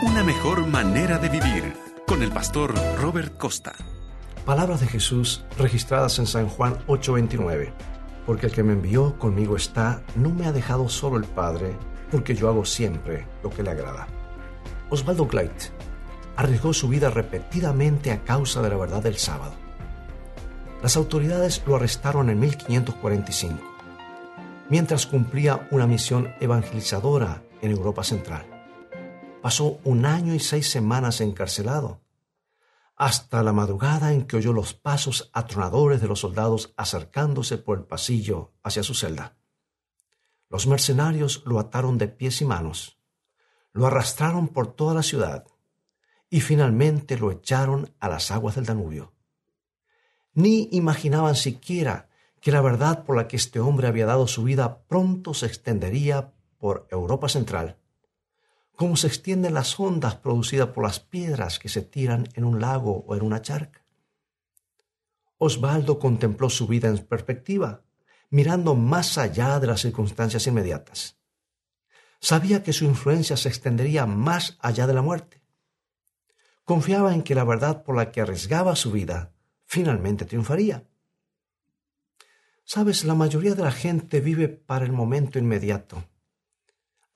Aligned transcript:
Una 0.00 0.22
mejor 0.22 0.64
manera 0.64 1.18
de 1.18 1.28
vivir 1.28 1.74
con 2.06 2.22
el 2.22 2.30
pastor 2.30 2.72
Robert 3.00 3.36
Costa. 3.36 3.72
Palabras 4.44 4.78
de 4.78 4.86
Jesús 4.86 5.44
registradas 5.58 6.20
en 6.20 6.26
San 6.28 6.48
Juan 6.48 6.78
8:29. 6.86 7.72
Porque 8.24 8.46
el 8.46 8.52
que 8.52 8.62
me 8.62 8.74
envió 8.74 9.18
conmigo 9.18 9.56
está, 9.56 10.04
no 10.14 10.30
me 10.30 10.46
ha 10.46 10.52
dejado 10.52 10.88
solo 10.88 11.16
el 11.16 11.24
Padre, 11.24 11.76
porque 12.12 12.36
yo 12.36 12.48
hago 12.48 12.64
siempre 12.64 13.26
lo 13.42 13.50
que 13.50 13.64
le 13.64 13.70
agrada. 13.70 14.06
Osvaldo 14.88 15.26
Gleit 15.26 15.72
arriesgó 16.36 16.72
su 16.72 16.88
vida 16.88 17.10
repetidamente 17.10 18.12
a 18.12 18.22
causa 18.22 18.62
de 18.62 18.68
la 18.68 18.76
verdad 18.76 19.02
del 19.02 19.16
sábado. 19.16 19.54
Las 20.80 20.96
autoridades 20.96 21.64
lo 21.66 21.74
arrestaron 21.74 22.30
en 22.30 22.38
1545, 22.38 23.60
mientras 24.68 25.06
cumplía 25.06 25.66
una 25.72 25.88
misión 25.88 26.32
evangelizadora 26.38 27.42
en 27.62 27.72
Europa 27.72 28.04
Central. 28.04 28.57
Pasó 29.42 29.78
un 29.84 30.04
año 30.04 30.34
y 30.34 30.40
seis 30.40 30.68
semanas 30.68 31.20
encarcelado, 31.20 32.00
hasta 32.96 33.44
la 33.44 33.52
madrugada 33.52 34.12
en 34.12 34.26
que 34.26 34.36
oyó 34.36 34.52
los 34.52 34.74
pasos 34.74 35.30
atronadores 35.32 36.00
de 36.00 36.08
los 36.08 36.20
soldados 36.20 36.74
acercándose 36.76 37.56
por 37.56 37.78
el 37.78 37.84
pasillo 37.84 38.52
hacia 38.64 38.82
su 38.82 38.94
celda. 38.94 39.36
Los 40.50 40.66
mercenarios 40.66 41.44
lo 41.46 41.60
ataron 41.60 41.98
de 41.98 42.08
pies 42.08 42.40
y 42.40 42.46
manos, 42.46 42.98
lo 43.72 43.86
arrastraron 43.86 44.48
por 44.48 44.74
toda 44.74 44.92
la 44.94 45.04
ciudad 45.04 45.46
y 46.28 46.40
finalmente 46.40 47.16
lo 47.16 47.30
echaron 47.30 47.94
a 48.00 48.08
las 48.08 48.32
aguas 48.32 48.56
del 48.56 48.66
Danubio. 48.66 49.12
Ni 50.34 50.68
imaginaban 50.72 51.36
siquiera 51.36 52.08
que 52.40 52.50
la 52.50 52.60
verdad 52.60 53.04
por 53.04 53.16
la 53.16 53.28
que 53.28 53.36
este 53.36 53.60
hombre 53.60 53.86
había 53.86 54.06
dado 54.06 54.26
su 54.26 54.42
vida 54.42 54.82
pronto 54.88 55.32
se 55.32 55.46
extendería 55.46 56.32
por 56.58 56.88
Europa 56.90 57.28
Central 57.28 57.78
cómo 58.78 58.96
se 58.96 59.08
extienden 59.08 59.54
las 59.54 59.80
ondas 59.80 60.14
producidas 60.14 60.68
por 60.68 60.84
las 60.84 61.00
piedras 61.00 61.58
que 61.58 61.68
se 61.68 61.82
tiran 61.82 62.28
en 62.34 62.44
un 62.44 62.60
lago 62.60 63.04
o 63.08 63.16
en 63.16 63.22
una 63.24 63.42
charca. 63.42 63.84
Osvaldo 65.36 65.98
contempló 65.98 66.48
su 66.48 66.68
vida 66.68 66.86
en 66.86 66.98
perspectiva, 66.98 67.82
mirando 68.30 68.76
más 68.76 69.18
allá 69.18 69.58
de 69.58 69.66
las 69.66 69.80
circunstancias 69.80 70.46
inmediatas. 70.46 71.18
Sabía 72.20 72.62
que 72.62 72.72
su 72.72 72.84
influencia 72.84 73.36
se 73.36 73.48
extendería 73.48 74.06
más 74.06 74.56
allá 74.60 74.86
de 74.86 74.94
la 74.94 75.02
muerte. 75.02 75.42
Confiaba 76.62 77.14
en 77.14 77.22
que 77.22 77.34
la 77.34 77.42
verdad 77.42 77.82
por 77.82 77.96
la 77.96 78.12
que 78.12 78.20
arriesgaba 78.20 78.76
su 78.76 78.92
vida 78.92 79.32
finalmente 79.64 80.24
triunfaría. 80.24 80.84
Sabes, 82.62 83.04
la 83.04 83.16
mayoría 83.16 83.56
de 83.56 83.64
la 83.64 83.72
gente 83.72 84.20
vive 84.20 84.46
para 84.46 84.84
el 84.84 84.92
momento 84.92 85.40
inmediato 85.40 86.04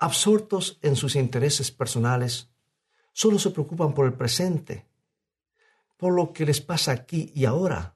absortos 0.03 0.81
en 0.83 0.97
sus 0.97 1.15
intereses 1.15 1.71
personales, 1.71 2.51
solo 3.13 3.39
se 3.39 3.51
preocupan 3.51 3.95
por 3.95 4.07
el 4.07 4.15
presente, 4.15 4.89
por 5.97 6.13
lo 6.13 6.33
que 6.33 6.45
les 6.45 6.61
pasa 6.61 6.91
aquí 6.91 7.31
y 7.37 7.45
ahora. 7.45 7.95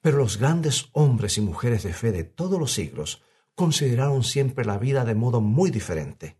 Pero 0.00 0.16
los 0.16 0.38
grandes 0.38 0.88
hombres 0.92 1.36
y 1.36 1.42
mujeres 1.42 1.82
de 1.82 1.92
fe 1.92 2.12
de 2.12 2.24
todos 2.24 2.58
los 2.58 2.72
siglos 2.72 3.22
consideraron 3.54 4.24
siempre 4.24 4.64
la 4.64 4.78
vida 4.78 5.04
de 5.04 5.14
modo 5.14 5.42
muy 5.42 5.70
diferente. 5.70 6.38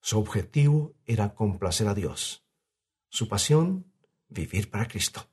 Su 0.00 0.18
objetivo 0.18 0.96
era 1.06 1.36
complacer 1.36 1.86
a 1.86 1.94
Dios. 1.94 2.44
Su 3.08 3.28
pasión, 3.28 3.92
vivir 4.28 4.70
para 4.70 4.88
Cristo. 4.88 5.28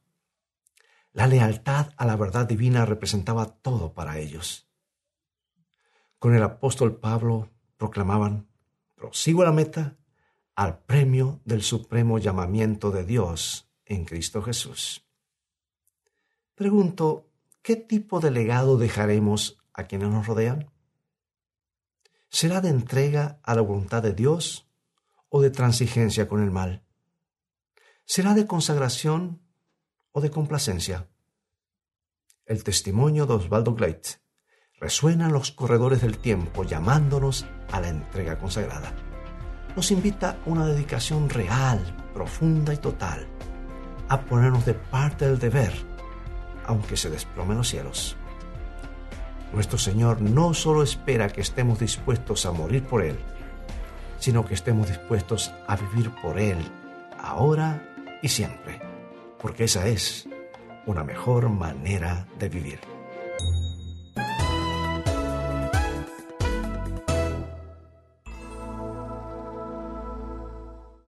La 1.14 1.26
lealtad 1.26 1.94
a 1.98 2.06
la 2.06 2.16
verdad 2.16 2.46
divina 2.46 2.86
representaba 2.86 3.48
todo 3.48 3.94
para 3.94 4.20
ellos. 4.20 4.70
Con 6.20 6.36
el 6.36 6.44
apóstol 6.44 7.00
Pablo 7.00 7.55
proclamaban, 7.78 8.48
prosigo 8.96 9.44
la 9.44 9.52
meta, 9.52 9.98
al 10.56 10.80
premio 10.80 11.42
del 11.44 11.62
supremo 11.62 12.18
llamamiento 12.18 12.92
de 12.92 13.04
Dios 13.04 13.70
en 13.86 14.06
Cristo 14.06 14.42
Jesús. 14.42 15.06
Pregunto, 16.56 17.30
¿qué 17.62 17.76
tipo 17.76 18.22
de 18.22 18.32
legado 18.32 18.78
dejaremos 18.78 19.58
a 19.74 19.84
quienes 19.84 20.10
nos 20.10 20.26
rodean? 20.26 20.72
¿Será 22.30 22.62
de 22.62 22.70
entrega 22.70 23.40
a 23.44 23.56
la 23.56 23.62
voluntad 23.62 24.02
de 24.02 24.14
Dios 24.14 24.70
o 25.30 25.42
de 25.42 25.50
transigencia 25.50 26.28
con 26.28 26.42
el 26.42 26.52
mal? 26.52 26.86
¿Será 28.06 28.34
de 28.34 28.48
consagración 28.48 29.42
o 30.12 30.22
de 30.22 30.32
complacencia? 30.32 31.10
El 32.46 32.64
testimonio 32.64 33.26
de 33.26 33.34
Osvaldo 33.34 33.74
Gleit 33.74 34.25
resuena 34.80 35.28
en 35.28 35.34
los 35.34 35.52
corredores 35.52 36.02
del 36.02 36.18
tiempo 36.18 36.64
llamándonos 36.64 37.46
a 37.72 37.80
la 37.80 37.90
entrega 37.90 38.38
consagrada. 38.38 38.92
Nos 39.76 39.92
invita 39.92 40.32
a 40.32 40.50
una 40.50 40.66
dedicación 40.66 41.30
real, 41.30 41.80
profunda 42.14 42.74
y 42.74 42.78
total, 42.78 43.28
a 44.10 44.22
ponernos 44.22 44.66
de 44.66 44.74
parte 44.74 45.28
del 45.28 45.40
deber, 45.40 45.74
aunque 46.66 46.98
se 46.98 47.10
desplomen 47.10 47.58
los 47.58 47.70
cielos. 47.70 48.18
Nuestro 49.54 49.78
Señor 49.78 50.22
no 50.22 50.54
solo 50.54 50.84
espera 50.84 51.30
que 51.30 51.42
estemos 51.42 51.80
dispuestos 51.80 52.46
a 52.46 52.52
morir 52.52 52.84
por 52.84 53.04
Él, 53.04 53.18
sino 54.20 54.46
que 54.46 54.54
estemos 54.54 54.88
dispuestos 54.88 55.54
a 55.68 55.76
vivir 55.78 56.12
por 56.22 56.40
Él, 56.40 56.58
ahora 57.20 57.96
y 58.22 58.28
siempre, 58.28 58.82
porque 59.42 59.66
esa 59.66 59.88
es 59.88 60.28
una 60.86 61.04
mejor 61.04 61.50
manera 61.50 62.28
de 62.38 62.50
vivir. 62.50 62.95